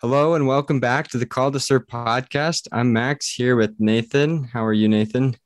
[0.00, 2.68] Hello and welcome back to the Call to Serve podcast.
[2.72, 4.44] I'm Max here with Nathan.
[4.44, 5.36] How are you, Nathan?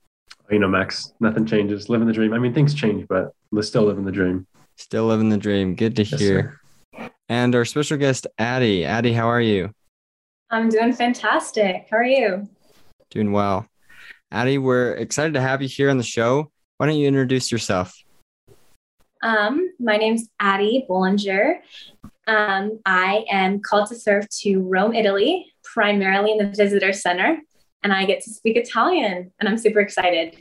[0.50, 1.88] You know, Max, nothing changes.
[1.88, 2.32] Living the dream.
[2.32, 4.46] I mean, things change, but we're still living the dream.
[4.76, 5.74] Still living the dream.
[5.76, 6.60] Good to Yes, hear.
[7.28, 8.84] and our special guest, Addie.
[8.84, 9.70] Addie, how are you?
[10.50, 11.86] I'm doing fantastic.
[11.90, 12.48] How are you?
[13.10, 13.66] Doing well.
[14.32, 16.50] Addie, we're excited to have you here on the show.
[16.78, 17.94] Why don't you introduce yourself?
[19.22, 21.56] Um, my name's Addie Bollinger.
[22.30, 27.40] Um, I am called to serve to Rome, Italy, primarily in the visitor center,
[27.82, 30.40] and I get to speak Italian, and I'm super excited.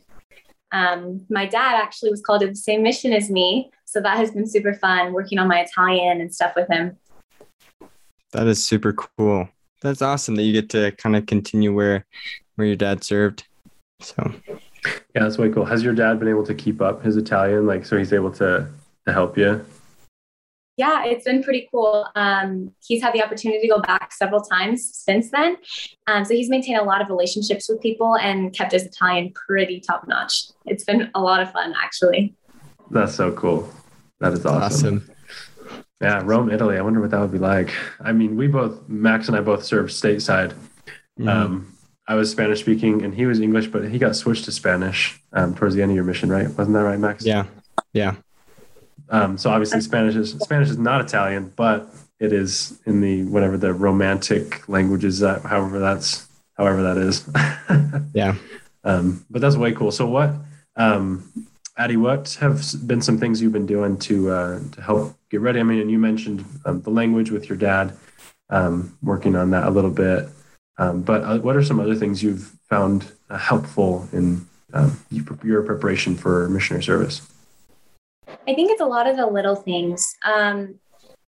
[0.72, 4.30] Um, my dad actually was called to the same mission as me, so that has
[4.30, 6.96] been super fun working on my Italian and stuff with him.
[8.34, 9.50] That is super cool.
[9.82, 12.06] That's awesome that you get to kind of continue where
[12.54, 13.48] where your dad served.
[14.00, 15.66] So Yeah, that's way cool.
[15.66, 18.68] Has your dad been able to keep up his Italian, like so he's able to
[19.08, 19.66] to help you?
[20.80, 22.08] Yeah, it's been pretty cool.
[22.16, 25.58] Um, he's had the opportunity to go back several times since then.
[26.08, 29.82] Um, so he's maintained a lot of relationships with people and kept his Italian pretty
[29.82, 30.46] top notch.
[30.66, 32.34] It's been a lot of fun, actually.
[32.92, 33.70] That's so cool.
[34.22, 35.04] That is awesome.
[35.04, 35.84] awesome.
[36.00, 36.78] Yeah, Rome, Italy.
[36.78, 37.74] I wonder what that would be like.
[38.00, 40.54] I mean, we both, Max and I both served stateside.
[41.20, 41.28] Mhm.
[41.28, 41.74] Um,
[42.08, 45.56] I was Spanish speaking and he was English, but he got switched to Spanish um,
[45.56, 46.48] towards the end of your mission, right?
[46.58, 47.26] Wasn't that right, Max?
[47.26, 47.48] yeah.
[47.92, 48.16] Yeah.
[49.10, 51.88] Um, so obviously Spanish is Spanish is not Italian, but
[52.20, 57.28] it is in the whatever the romantic languages that however that's however that is.
[58.14, 58.36] Yeah.
[58.84, 59.92] Um, but that's way cool.
[59.92, 60.34] So what,
[60.76, 61.32] um,
[61.78, 65.60] Addie, what have been some things you've been doing to uh, to help get ready?
[65.60, 67.96] I mean, and you mentioned um, the language with your dad,
[68.50, 70.28] um, working on that a little bit.
[70.78, 75.00] Um, but uh, what are some other things you've found uh, helpful in um,
[75.44, 77.22] your preparation for missionary service?
[78.48, 80.16] I think it's a lot of the little things.
[80.24, 80.80] Um,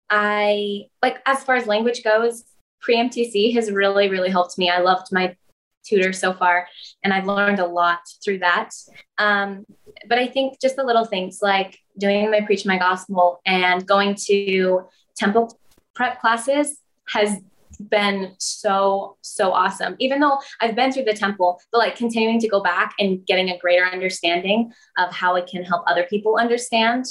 [0.09, 2.43] I like as far as language goes,
[2.81, 4.69] pre-MTC has really, really helped me.
[4.69, 5.35] I loved my
[5.83, 6.67] tutor so far,
[7.03, 8.71] and I've learned a lot through that.
[9.17, 9.65] Um,
[10.07, 14.15] but I think just the little things like doing my preach my gospel and going
[14.27, 14.83] to
[15.15, 15.57] temple
[15.93, 16.77] prep classes
[17.09, 17.37] has
[17.89, 19.95] been so so awesome.
[19.99, 23.49] Even though i've been through the temple but like continuing to go back and getting
[23.49, 27.05] a greater understanding of how it can help other people understand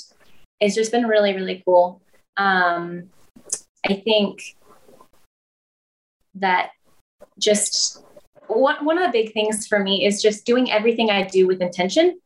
[0.61, 2.03] it's just been really really cool.
[2.37, 3.05] Um,
[3.89, 4.57] i think
[6.35, 6.71] that
[7.39, 8.05] just
[8.47, 11.61] one, one of the big things for me is just doing everything i do with
[11.61, 12.21] intention.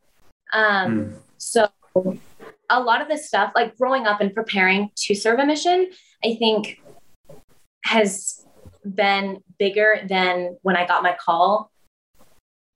[0.53, 1.19] Um, Mm.
[1.37, 1.67] so
[2.69, 5.89] a lot of this stuff like growing up and preparing to serve a mission
[6.23, 6.79] i think
[7.85, 8.45] has
[8.83, 11.71] been bigger than when i got my call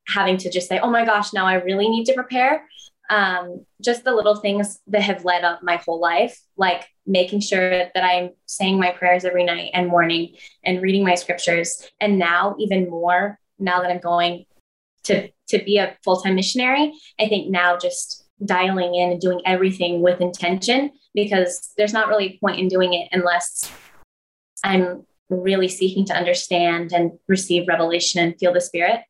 [0.07, 2.63] having to just say oh my gosh now i really need to prepare
[3.09, 7.89] um, just the little things that have led up my whole life, like making sure
[7.93, 11.89] that I'm saying my prayers every night and morning and reading my scriptures.
[11.99, 14.45] And now, even more, now that I'm going
[15.05, 19.41] to, to be a full time missionary, I think now just dialing in and doing
[19.45, 23.71] everything with intention because there's not really a point in doing it unless
[24.63, 29.01] I'm really seeking to understand and receive revelation and feel the spirit.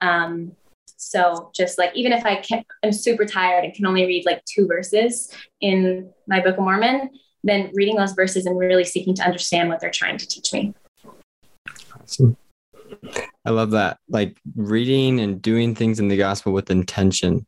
[0.00, 0.52] Um,
[0.96, 4.44] so just like even if I can, I'm super tired and can only read like
[4.44, 7.10] two verses in my Book of Mormon,
[7.42, 10.74] then reading those verses and really seeking to understand what they're trying to teach me.
[11.98, 12.36] Awesome.
[13.44, 13.98] I love that.
[14.08, 17.46] Like reading and doing things in the gospel with intention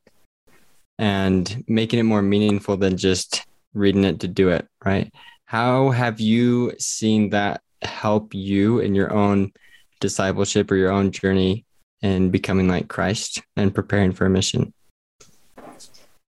[0.98, 3.44] and making it more meaningful than just
[3.74, 5.12] reading it to do it, right?
[5.52, 9.52] How have you seen that help you in your own
[10.00, 11.66] discipleship or your own journey
[12.00, 14.72] in becoming like Christ and preparing for a mission?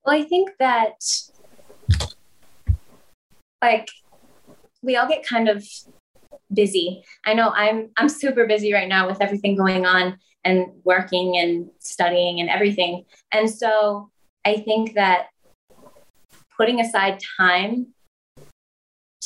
[0.05, 0.95] Well, I think that
[3.61, 3.87] like
[4.81, 5.65] we all get kind of
[6.53, 7.05] busy.
[7.25, 11.69] I know I'm I'm super busy right now with everything going on and working and
[11.79, 13.05] studying and everything.
[13.31, 14.09] And so
[14.43, 15.27] I think that
[16.57, 17.93] putting aside time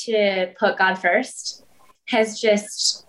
[0.07, 1.63] to put God first
[2.07, 3.06] has just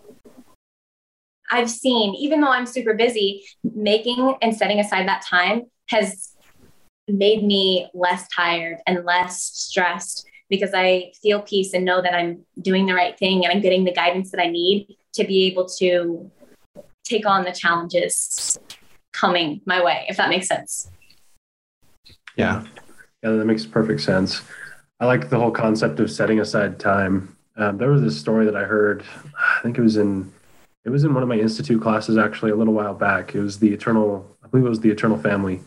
[1.50, 6.34] I've seen, even though I'm super busy, making and setting aside that time has
[7.08, 12.44] made me less tired and less stressed because I feel peace and know that I'm
[12.60, 15.66] doing the right thing and I'm getting the guidance that I need to be able
[15.78, 16.30] to
[17.04, 18.58] take on the challenges
[19.12, 20.90] coming my way, if that makes sense.
[22.36, 22.66] Yeah.
[23.22, 24.42] Yeah, that makes perfect sense.
[25.00, 27.36] I like the whole concept of setting aside time.
[27.56, 29.04] Um, there was this story that I heard.
[29.36, 30.32] I think it was in
[30.84, 33.34] it was in one of my institute classes actually a little while back.
[33.34, 34.26] It was the eternal.
[34.44, 35.60] I believe it was the eternal family,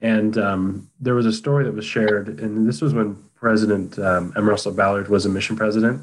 [0.00, 2.40] and um, there was a story that was shared.
[2.40, 4.48] And this was when President um, M.
[4.48, 6.02] Russell Ballard was a mission president,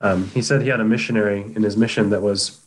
[0.00, 2.60] um, he said he had a missionary in his mission that was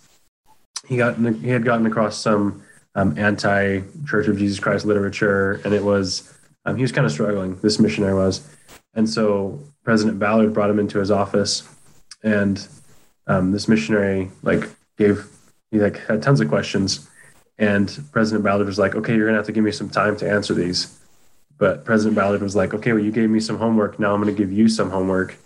[0.88, 2.64] he got he had gotten across some
[2.96, 6.34] um, anti Church of Jesus Christ literature, and it was
[6.66, 7.56] um, he was kind of struggling.
[7.62, 8.48] This missionary was,
[8.94, 11.68] and so President Ballard brought him into his office,
[12.24, 12.68] and
[13.28, 15.26] um, this missionary like gave
[15.72, 17.10] he like had tons of questions,
[17.58, 20.30] and President Ballard was like, "Okay, you're gonna have to give me some time to
[20.30, 21.00] answer these."
[21.58, 24.00] But President Ballard was like, "Okay, well, you gave me some homework.
[24.00, 25.38] Now I'm gonna give you some homework."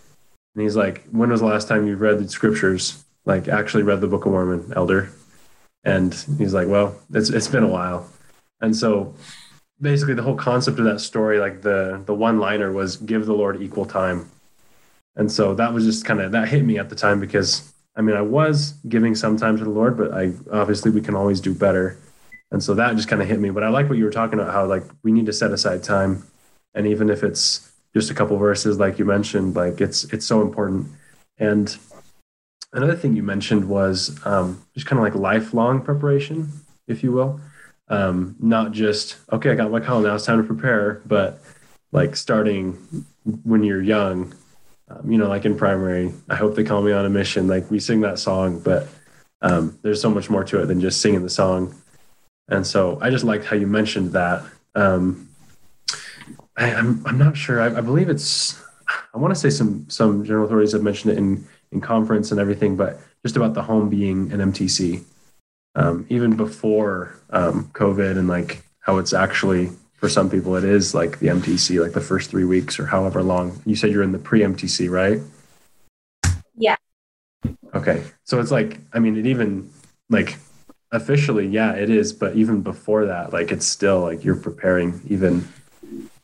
[0.55, 3.03] And he's like, "When was the last time you read the scriptures?
[3.25, 5.09] Like, actually read the Book of Mormon, Elder?"
[5.83, 8.07] And he's like, "Well, it's it's been a while."
[8.61, 9.13] And so
[9.81, 13.33] basically the whole concept of that story like the the one liner was give the
[13.33, 14.29] lord equal time.
[15.15, 18.01] And so that was just kind of that hit me at the time because i
[18.01, 21.39] mean i was giving some time to the lord but i obviously we can always
[21.41, 21.97] do better.
[22.51, 23.49] And so that just kind of hit me.
[23.49, 25.83] But i like what you were talking about how like we need to set aside
[25.83, 26.23] time.
[26.75, 30.41] And even if it's just a couple verses like you mentioned like it's it's so
[30.41, 30.87] important.
[31.37, 31.75] And
[32.71, 36.51] another thing you mentioned was um, just kind of like lifelong preparation
[36.87, 37.39] if you will
[37.89, 41.41] um, not just okay i got my call now it's time to prepare but
[41.91, 42.73] like starting
[43.43, 44.33] when you're young
[44.89, 47.69] um, you know like in primary i hope they call me on a mission like
[47.69, 48.87] we sing that song but
[49.43, 51.75] um, there's so much more to it than just singing the song.
[52.47, 54.43] And so i just liked how you mentioned that.
[54.73, 55.29] Um,
[56.57, 58.61] I, am I'm, I'm not sure I, I believe it's
[59.13, 62.39] i want to say some some general authorities have mentioned it in in conference and
[62.39, 65.03] everything but just about the home being an mtc
[65.75, 70.93] um, even before um, COVID and like how it's actually for some people it is
[70.93, 73.61] like the MTC, like the first three weeks or however long.
[73.65, 75.19] You said you're in the pre MTC, right?
[76.55, 76.75] Yeah.
[77.73, 79.71] Okay, so it's like I mean, it even
[80.09, 80.37] like
[80.91, 85.47] officially, yeah, it is, but even before that, like it's still like you're preparing even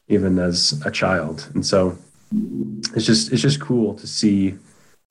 [0.07, 1.97] even as a child, and so
[2.31, 4.55] it's just it's just cool to see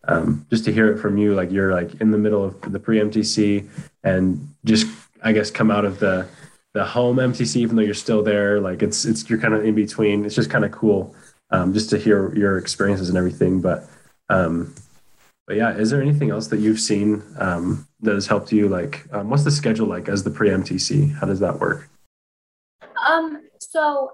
[0.07, 2.79] um, just to hear it from you, like you're like in the middle of the
[2.79, 3.67] pre MTC
[4.05, 4.87] and just
[5.23, 6.29] I guess come out of the
[6.75, 8.61] the home MTC, even though you're still there.
[8.61, 10.25] Like it's it's you're kind of in between.
[10.25, 11.15] It's just kind of cool
[11.51, 13.61] um, just to hear your experiences and everything.
[13.61, 13.89] But
[14.29, 14.75] um,
[15.47, 18.69] but yeah, is there anything else that you've seen um, that has helped you?
[18.69, 21.15] Like, um, what's the schedule like as the pre MTC?
[21.19, 21.89] How does that work?
[23.09, 24.13] Um, so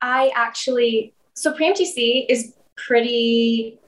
[0.00, 3.78] I actually so pre MTC is pretty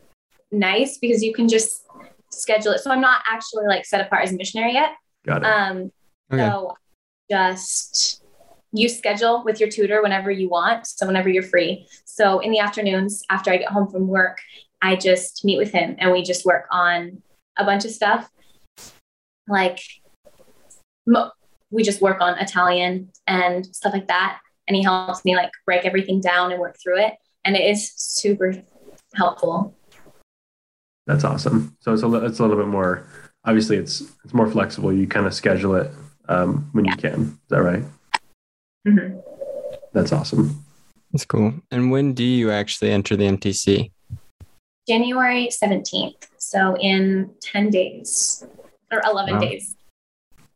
[0.50, 1.86] nice because you can just
[2.32, 2.80] schedule it.
[2.80, 4.90] So I'm not actually like set apart as a missionary yet.
[5.24, 5.46] Got it.
[5.46, 5.92] Um,
[6.32, 6.42] okay.
[6.42, 6.74] So
[7.30, 8.22] just
[8.72, 10.86] you schedule with your tutor whenever you want.
[10.86, 11.86] So whenever you're free.
[12.04, 14.38] So in the afternoons after I get home from work,
[14.80, 17.22] I just meet with him and we just work on
[17.56, 18.28] a bunch of stuff.
[19.46, 19.78] Like
[21.06, 21.30] mo-
[21.70, 24.40] we just work on Italian and stuff like that.
[24.66, 27.14] And he helps me like break everything down and work through it.
[27.44, 28.54] And it is super
[29.14, 29.74] helpful.
[31.06, 31.76] That's awesome.
[31.80, 33.06] So it's a, it's a little bit more,
[33.44, 34.92] obviously it's, it's more flexible.
[34.92, 35.90] You kind of schedule it
[36.28, 36.92] um, when yeah.
[36.92, 37.20] you can.
[37.22, 37.82] Is that right?
[38.86, 39.18] Mm-hmm.
[39.92, 40.64] That's awesome.
[41.12, 41.54] That's cool.
[41.70, 43.90] And when do you actually enter the MTC?
[44.88, 46.28] January 17th.
[46.38, 48.44] So in 10 days
[48.90, 49.40] or 11 wow.
[49.40, 49.76] days.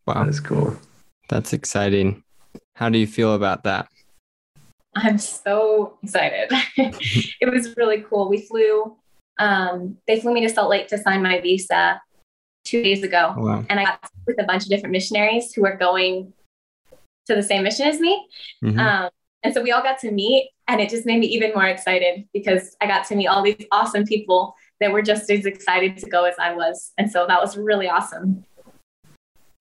[0.06, 0.24] Wow.
[0.24, 0.76] That is cool.
[1.28, 2.22] That's exciting.
[2.74, 3.88] How do you feel about that?
[4.94, 6.50] I'm so excited.
[6.76, 8.28] it was really cool.
[8.28, 8.96] We flew
[9.38, 12.00] um, they flew me to Salt Lake to sign my visa
[12.64, 13.34] two days ago.
[13.36, 13.64] Oh, wow.
[13.68, 16.32] And I got with a bunch of different missionaries who were going
[17.26, 18.26] to the same mission as me.
[18.64, 18.78] Mm-hmm.
[18.78, 19.10] Um,
[19.42, 22.26] and so we all got to meet, and it just made me even more excited
[22.32, 26.10] because I got to meet all these awesome people that were just as excited to
[26.10, 26.92] go as I was.
[26.98, 28.44] And so that was really awesome.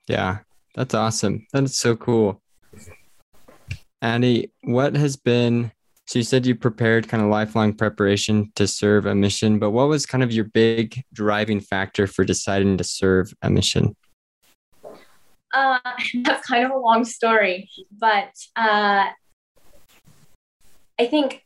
[0.07, 0.39] Yeah,
[0.73, 1.45] that's awesome.
[1.53, 2.41] That's so cool.
[4.01, 5.71] Addie, what has been
[6.07, 9.87] so you said you prepared kind of lifelong preparation to serve a mission, but what
[9.87, 13.95] was kind of your big driving factor for deciding to serve a mission?
[15.51, 15.79] Uh,
[16.23, 19.05] that's kind of a long story, but uh,
[20.99, 21.43] I think,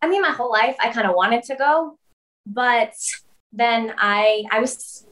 [0.00, 1.98] I mean, my whole life I kind of wanted to go,
[2.46, 2.94] but
[3.52, 5.06] then I I was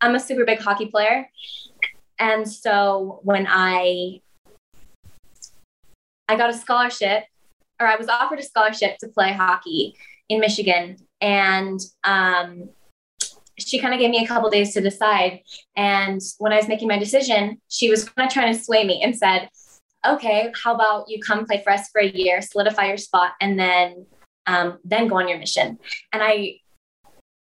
[0.00, 1.28] I'm a super big hockey player,
[2.18, 4.20] and so when I
[6.28, 7.24] I got a scholarship,
[7.80, 9.96] or I was offered a scholarship to play hockey
[10.28, 10.96] in Michigan.
[11.20, 12.70] And um,
[13.58, 15.40] she kind of gave me a couple days to decide.
[15.76, 19.02] And when I was making my decision, she was kind of trying to sway me
[19.02, 19.48] and said,
[20.06, 23.58] okay, how about you come play for us for a year, solidify your spot, and
[23.58, 24.06] then
[24.46, 25.78] um, then go on your mission.
[26.12, 26.60] And I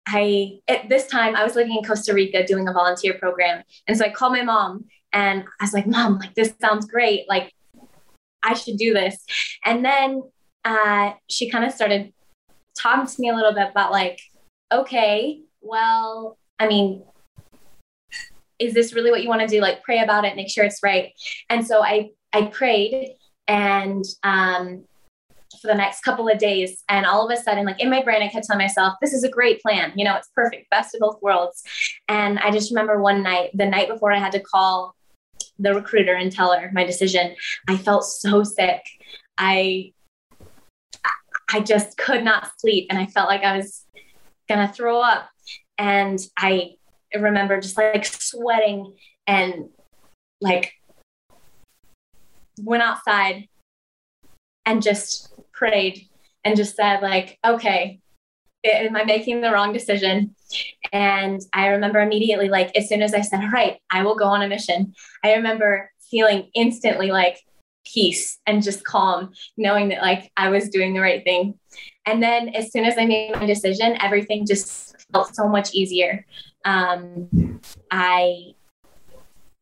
[0.07, 3.63] I at this time I was living in Costa Rica doing a volunteer program.
[3.87, 7.27] And so I called my mom and I was like, Mom, like this sounds great.
[7.29, 7.54] Like
[8.45, 9.25] I should do this.
[9.65, 10.23] And then
[10.65, 12.13] uh, she kind of started
[12.79, 14.21] talking to me a little bit about like,
[14.73, 17.03] okay, well, I mean,
[18.59, 19.61] is this really what you want to do?
[19.61, 21.13] Like pray about it, make sure it's right.
[21.51, 23.15] And so I I prayed
[23.47, 24.85] and um
[25.61, 26.85] for the next couple of days.
[26.89, 29.25] And all of a sudden, like in my brain, I kept telling myself, this is
[29.25, 29.93] a great plan.
[29.97, 31.63] You know, it's perfect, best of both worlds.
[32.09, 34.95] And I just remember one night, the night before I had to call
[35.59, 37.35] the recruiter and tell her my decision,
[37.69, 38.83] I felt so sick.
[39.39, 39.93] I
[41.53, 43.85] I just could not sleep and I felt like I was
[44.49, 45.29] gonna throw up.
[45.79, 46.73] And I
[47.15, 48.95] remember just like sweating
[49.27, 49.69] and
[50.41, 50.73] like
[52.61, 53.49] went outside
[54.67, 56.09] and just prayed
[56.45, 58.01] and just said like okay
[58.65, 60.35] am i making the wrong decision?
[60.93, 64.27] And i remember immediately like as soon as i said all right i will go
[64.27, 64.95] on a mission
[65.25, 67.39] i remember feeling instantly like
[67.85, 71.59] peace and just calm knowing that like i was doing the right thing.
[72.07, 76.25] And then as soon as i made my decision everything just felt so much easier.
[76.65, 78.55] Um, i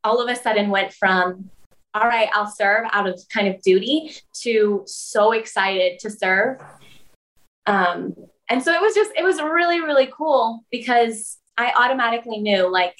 [0.04, 1.50] all of a sudden went from
[1.94, 6.58] all right, I'll serve out of kind of duty to so excited to serve.
[7.66, 8.14] Um,
[8.52, 12.94] and so it was just, it was really, really cool because I automatically knew like,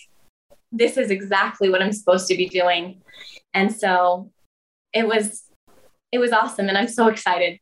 [0.73, 3.02] this is exactly what I'm supposed to be doing.
[3.52, 4.30] And so
[4.94, 5.42] it was,
[6.11, 6.71] it was awesome.
[6.71, 7.61] And I'm so excited.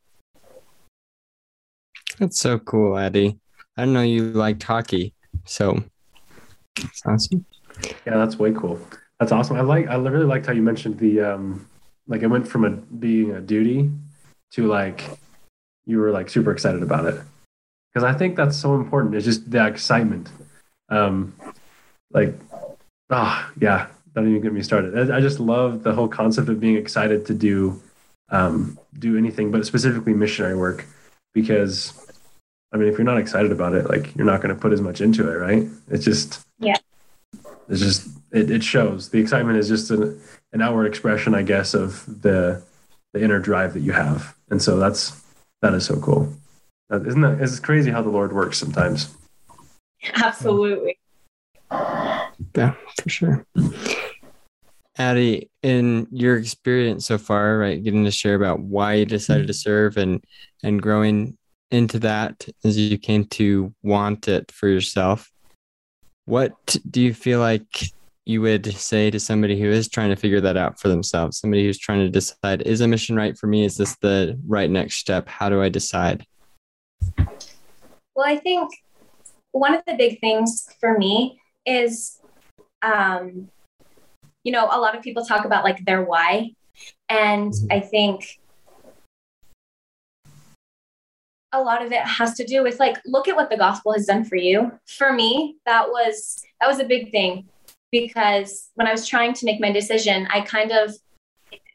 [2.17, 3.37] That's so cool, Addie.
[3.75, 5.13] I know you liked hockey.
[5.43, 5.83] So
[6.77, 7.45] that's awesome.
[8.07, 8.79] Yeah, that's way cool.
[9.19, 9.57] That's awesome.
[9.57, 9.89] I like.
[9.89, 11.67] I really liked how you mentioned the um,
[12.07, 13.91] like it went from a being a duty
[14.51, 15.03] to like
[15.85, 17.21] you were like super excited about it
[17.93, 19.15] because I think that's so important.
[19.15, 20.29] It's just the excitement.
[20.89, 21.35] Um,
[22.11, 22.35] like,
[23.09, 23.87] ah, oh, yeah.
[24.13, 25.09] Don't even get me started.
[25.09, 27.81] I just love the whole concept of being excited to do
[28.29, 30.85] um, do anything, but specifically missionary work,
[31.33, 31.93] because
[32.73, 34.81] I mean, if you're not excited about it, like you're not going to put as
[34.81, 35.67] much into it, right?
[35.89, 36.75] It's just yeah.
[37.69, 40.19] It's just it, it shows the excitement is just an,
[40.53, 42.61] an outward expression, I guess, of the
[43.13, 45.21] the inner drive that you have, and so that's
[45.61, 46.33] that is so cool.
[46.91, 47.39] Isn't that?
[47.41, 49.15] It's crazy how the Lord works sometimes.
[50.15, 50.99] Absolutely.
[52.55, 53.45] Yeah, for sure.
[54.97, 59.53] Addie, in your experience so far, right, getting to share about why you decided to
[59.53, 60.23] serve and
[60.63, 61.37] and growing
[61.71, 65.31] into that as you came to want it for yourself.
[66.25, 67.85] What do you feel like
[68.25, 71.39] you would say to somebody who is trying to figure that out for themselves?
[71.39, 73.65] Somebody who's trying to decide, is a mission right for me?
[73.65, 75.27] Is this the right next step?
[75.27, 76.25] How do I decide?
[78.15, 78.71] Well, I think
[79.51, 82.19] one of the big things for me is,
[82.81, 83.49] um,
[84.43, 86.51] you know, a lot of people talk about like their why.
[87.09, 87.67] And mm-hmm.
[87.71, 88.39] I think
[91.53, 94.05] a lot of it has to do with like look at what the gospel has
[94.05, 97.45] done for you for me that was that was a big thing
[97.91, 100.95] because when I was trying to make my decision, I kind of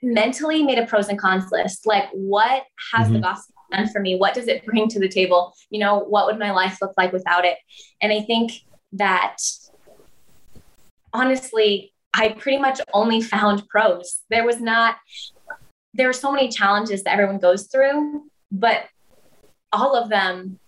[0.02, 1.86] mentally made a pros and cons list.
[1.86, 3.14] Like, what has mm-hmm.
[3.14, 4.16] the gospel done for me?
[4.16, 5.54] What does it bring to the table?
[5.70, 7.58] You know, what would my life look like without it?
[8.00, 8.52] And I think
[8.92, 9.37] that
[11.12, 14.20] honestly, I pretty much only found pros.
[14.30, 14.96] There was not,
[15.94, 18.85] there are so many challenges that everyone goes through, but
[19.73, 20.58] all of them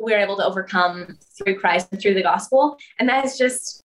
[0.00, 2.78] we're able to overcome through Christ and through the gospel.
[2.98, 3.82] And that has just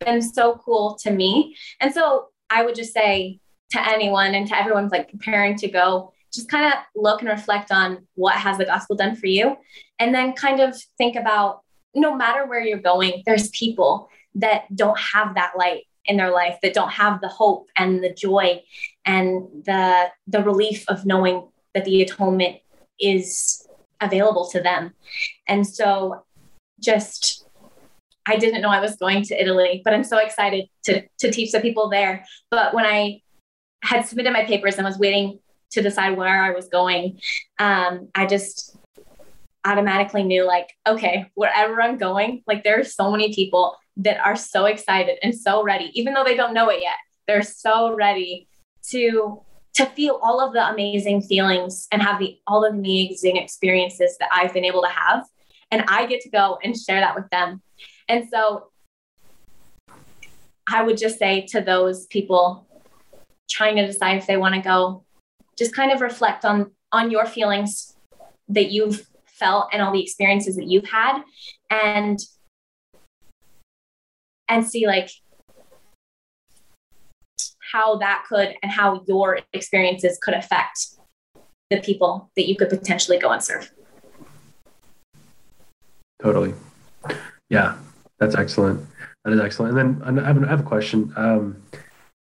[0.00, 1.56] been so cool to me.
[1.80, 3.40] And so I would just say
[3.72, 7.70] to anyone and to everyone like preparing to go, just kind of look and reflect
[7.70, 9.56] on what has the gospel done for you.
[9.98, 11.62] And then kind of think about
[11.94, 16.58] no matter where you're going, there's people that don't have that light in their life,
[16.62, 18.62] that don't have the hope and the joy
[19.04, 22.58] and the the relief of knowing that the atonement
[23.00, 23.66] is
[24.00, 24.94] available to them.
[25.46, 26.24] And so
[26.80, 27.44] just
[28.26, 31.50] I didn't know I was going to Italy, but I'm so excited to, to teach
[31.50, 32.26] the people there.
[32.50, 33.22] But when I
[33.82, 35.38] had submitted my papers and was waiting
[35.72, 37.20] to decide where I was going,
[37.58, 38.76] um, I just
[39.64, 44.36] automatically knew like, okay, wherever I'm going, like there are so many people that are
[44.36, 46.94] so excited and so ready, even though they don't know it yet.
[47.26, 48.48] They're so ready
[48.90, 49.42] to
[49.74, 54.16] to feel all of the amazing feelings and have the all of the amazing experiences
[54.18, 55.26] that I've been able to have.
[55.70, 57.60] And I get to go and share that with them.
[58.08, 58.70] And so
[60.66, 62.66] I would just say to those people
[63.50, 65.04] trying to decide if they want to go,
[65.58, 67.96] just kind of reflect on on your feelings
[68.48, 71.22] that you've felt and all the experiences that you've had
[71.70, 72.18] and
[74.48, 75.10] and see like
[77.72, 80.86] how that could and how your experiences could affect
[81.70, 83.70] the people that you could potentially go and serve.
[86.22, 86.54] Totally.
[87.50, 87.76] Yeah,
[88.18, 88.86] that's excellent.
[89.24, 89.78] That is excellent.
[89.78, 91.12] And then I have, a question.
[91.16, 91.62] Um,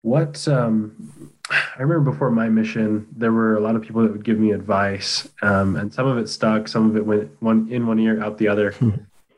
[0.03, 1.13] what um,
[1.51, 4.51] I remember before my mission, there were a lot of people that would give me
[4.51, 8.23] advice, um, and some of it stuck, some of it went one in one ear,
[8.23, 8.75] out the other.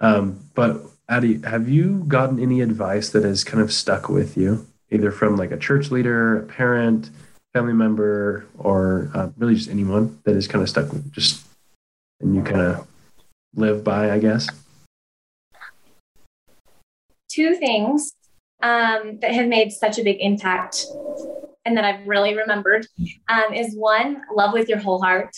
[0.00, 4.66] um, but Addie, have you gotten any advice that has kind of stuck with you,
[4.90, 7.10] either from like a church leader, a parent,
[7.52, 11.44] family member, or uh, really just anyone that has kind of stuck with just
[12.20, 12.86] and you kind of
[13.54, 14.48] live by, I guess?
[17.30, 18.12] Two things
[18.62, 20.86] um, that have made such a big impact
[21.68, 22.86] and that I've really remembered
[23.28, 25.36] um, is one, love with your whole heart.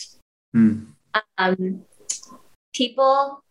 [0.54, 0.84] Hmm.
[1.36, 1.82] Um,
[2.72, 3.42] people,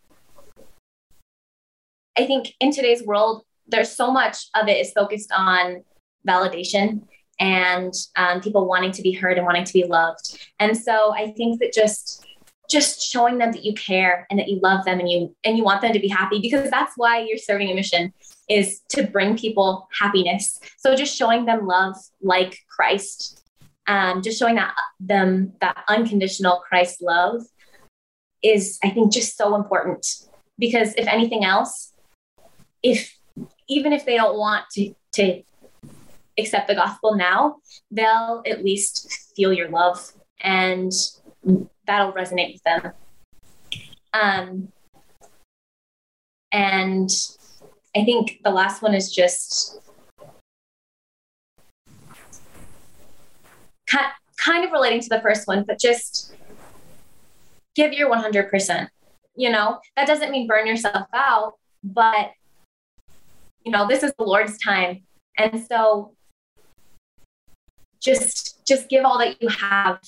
[2.17, 5.83] I think in today's world, there's so much of it is focused on
[6.25, 7.01] validation
[7.39, 10.39] and um, people wanting to be heard and wanting to be loved.
[10.59, 12.25] And so I think that just
[12.69, 15.63] just showing them that you care and that you love them and you and you
[15.63, 18.13] want them to be happy because that's why you're serving a mission
[18.47, 20.59] is to bring people happiness.
[20.77, 23.39] So just showing them love like christ
[23.89, 27.41] um, just showing that them that unconditional christ love
[28.41, 30.05] is i think just so important
[30.57, 31.93] because if anything else
[32.83, 33.17] if
[33.67, 35.41] even if they don't want to to
[36.37, 37.57] accept the gospel now
[37.91, 40.93] they'll at least feel your love and
[41.85, 42.93] that'll resonate with them.
[44.13, 44.71] Um,
[46.51, 47.09] and
[47.95, 49.79] I think the last one is just
[54.39, 56.33] kind of relating to the first one, but just
[57.75, 58.87] give your 100%.
[59.35, 61.53] You know, that doesn't mean burn yourself out,
[61.83, 62.31] but,
[63.63, 65.03] you know, this is the Lord's time.
[65.37, 66.13] And so
[68.01, 69.99] just just give all that you have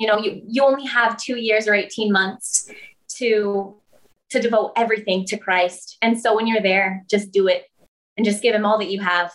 [0.00, 2.68] you know you, you only have two years or 18 months
[3.18, 3.76] to
[4.30, 5.98] to devote everything to christ.
[6.02, 7.66] And so when you're there just do it
[8.16, 9.30] and just give him all that you have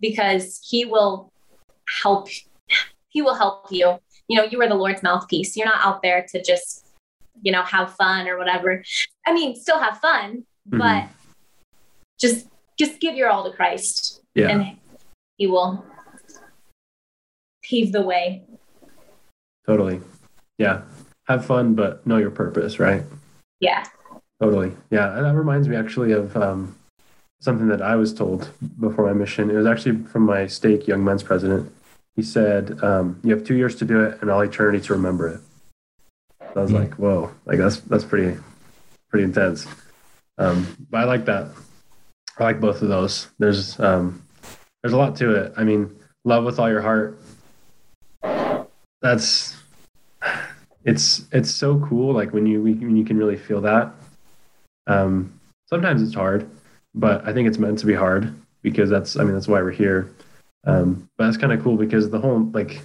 [0.00, 1.32] because he will
[2.02, 2.28] help
[3.08, 3.98] he will help you.
[4.28, 5.56] You know you are the lord's mouthpiece.
[5.56, 6.86] You're not out there to just
[7.40, 8.84] you know have fun or whatever.
[9.26, 10.78] I mean still have fun mm-hmm.
[10.78, 11.08] but
[12.20, 12.46] just
[12.78, 14.48] just give your all to christ yeah.
[14.48, 14.76] and
[15.36, 15.84] he will
[17.62, 18.42] pave the way
[19.66, 20.00] Totally.
[20.58, 20.82] Yeah.
[21.28, 23.02] Have fun, but know your purpose, right?
[23.60, 23.84] Yeah.
[24.40, 24.72] Totally.
[24.90, 25.16] Yeah.
[25.16, 26.76] And that reminds me actually of um,
[27.40, 29.50] something that I was told before my mission.
[29.50, 31.72] It was actually from my stake young men's president.
[32.14, 35.28] He said, um, "You have two years to do it, and all eternity to remember
[35.28, 35.40] it."
[36.40, 36.80] So I was mm-hmm.
[36.80, 37.30] like, "Whoa!
[37.46, 38.38] Like that's that's pretty
[39.08, 39.66] pretty intense."
[40.38, 41.48] Um, but I like that.
[42.38, 43.28] I like both of those.
[43.38, 44.22] There's um,
[44.82, 45.54] there's a lot to it.
[45.56, 45.94] I mean,
[46.24, 47.21] love with all your heart
[49.02, 49.56] that's
[50.84, 53.92] it's it's so cool like when you when you can really feel that.
[54.86, 55.38] Um
[55.68, 56.48] sometimes it's hard
[56.94, 59.70] but i think it's meant to be hard because that's i mean that's why we're
[59.70, 60.10] here.
[60.64, 62.80] Um but that's kind of cool because the whole like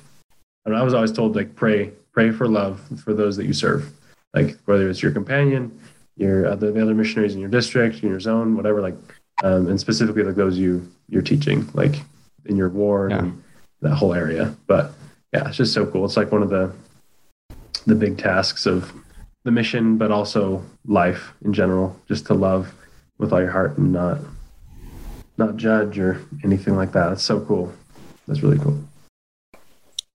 [0.65, 3.53] I, know, I was always told like pray pray for love for those that you
[3.53, 3.91] serve.
[4.33, 5.79] Like whether it's your companion
[6.17, 8.95] your other the other missionaries in your district in your zone whatever like
[9.43, 12.01] um and specifically like those you you're teaching like
[12.45, 13.19] in your ward yeah.
[13.19, 13.43] and
[13.81, 14.55] that whole area.
[14.65, 14.93] But
[15.33, 16.05] yeah, it's just so cool.
[16.05, 16.73] It's like one of the
[17.85, 18.91] the big tasks of
[19.43, 22.73] the mission, but also life in general, just to love
[23.17, 24.19] with all your heart and not
[25.37, 27.11] not judge or anything like that.
[27.13, 27.71] It's so cool.
[28.27, 28.79] That's really cool.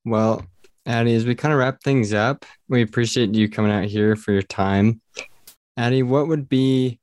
[0.04, 0.44] Well,
[0.84, 4.32] Addie, as we kind of wrap things up, we appreciate you coming out here for
[4.32, 5.00] your time.
[5.76, 6.98] Addie, what would be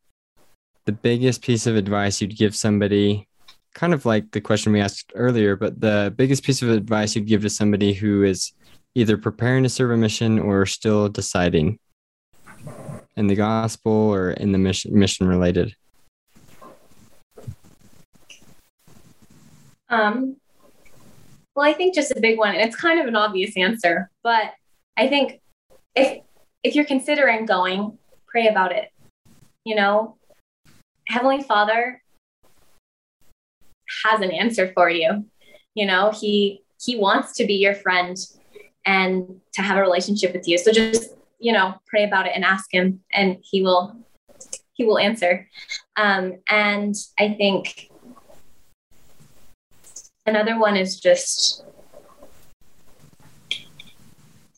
[0.85, 3.28] the biggest piece of advice you'd give somebody
[3.79, 7.25] kind of like the question we asked earlier, but the biggest piece of advice you'd
[7.25, 8.51] give to somebody who is
[8.93, 11.79] either preparing to serve a mission or still deciding
[13.15, 15.73] in the gospel or in the mission mission related?
[19.87, 20.35] Um,
[21.55, 24.51] well, I think just a big one, and it's kind of an obvious answer, but
[24.97, 25.39] I think
[25.95, 26.21] if
[26.63, 28.89] if you're considering going, pray about it.
[29.63, 30.17] You know,
[31.07, 32.01] Heavenly Father
[34.03, 35.25] has an answer for you.
[35.75, 38.17] You know, he he wants to be your friend
[38.85, 40.57] and to have a relationship with you.
[40.57, 43.95] So just, you know, pray about it and ask him and he will
[44.73, 45.47] he will answer.
[45.97, 47.89] Um, and I think
[50.25, 51.63] another one is just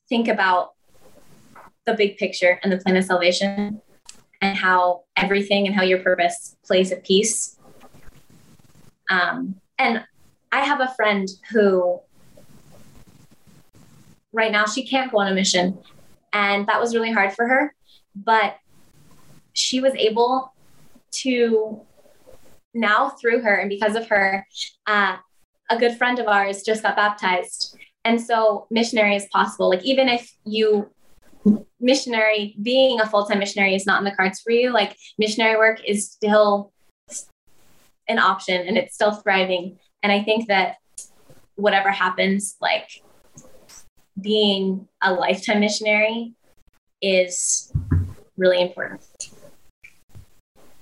[0.07, 0.73] think about
[1.85, 3.81] the big picture and the plan of salvation
[4.41, 7.57] and how everything and how your purpose plays a piece
[9.11, 10.03] um, and
[10.51, 11.99] I have a friend who
[14.31, 15.77] right now she can't go on a mission.
[16.33, 17.75] And that was really hard for her.
[18.15, 18.55] But
[19.53, 20.53] she was able
[21.23, 21.81] to
[22.73, 24.47] now through her and because of her,
[24.87, 25.17] uh,
[25.69, 27.77] a good friend of ours just got baptized.
[28.05, 29.69] And so missionary is possible.
[29.69, 30.89] Like even if you
[31.79, 35.81] missionary being a full-time missionary is not in the cards for you, like missionary work
[35.85, 36.71] is still
[38.11, 39.79] an option and it's still thriving.
[40.03, 40.75] And I think that
[41.55, 43.01] whatever happens, like
[44.19, 46.33] being a lifetime missionary
[47.01, 47.71] is
[48.37, 49.01] really important.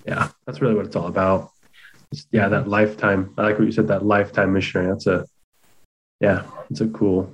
[0.05, 1.51] Yeah, that's really what it's all about.
[2.31, 3.33] Yeah, that lifetime.
[3.37, 3.87] I like what you said.
[3.87, 4.89] That lifetime missionary.
[4.89, 5.25] That's a
[6.19, 7.33] yeah, it's a cool,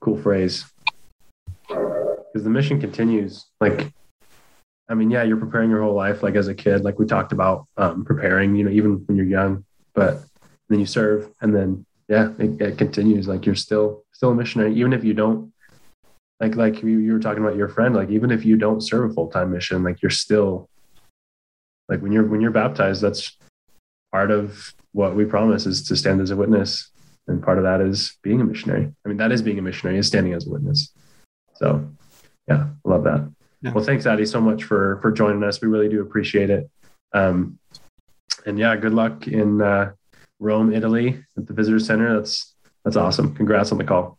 [0.00, 0.64] cool phrase.
[1.68, 3.46] Because the mission continues.
[3.60, 3.92] Like,
[4.90, 7.32] I mean, yeah, you're preparing your whole life, like as a kid, like we talked
[7.32, 8.56] about um, preparing.
[8.56, 10.22] You know, even when you're young, but
[10.68, 13.28] then you serve, and then yeah, it, it continues.
[13.28, 15.52] Like you're still still a missionary, even if you don't
[16.40, 19.10] like like you, you were talking about your friend like even if you don't serve
[19.10, 20.68] a full-time mission like you're still
[21.88, 23.36] like when you're when you're baptized that's
[24.10, 26.90] part of what we promise is to stand as a witness
[27.28, 29.98] and part of that is being a missionary i mean that is being a missionary
[29.98, 30.92] is standing as a witness
[31.54, 31.86] so
[32.48, 33.30] yeah i love that
[33.62, 33.72] yeah.
[33.72, 35.60] well thanks addie so much for for joining us.
[35.60, 36.70] We really do appreciate it.
[37.12, 37.58] Um
[38.46, 39.92] and yeah good luck in uh
[40.38, 42.14] rome italy at the visitor center.
[42.16, 43.34] That's that's awesome.
[43.34, 44.18] Congrats on the call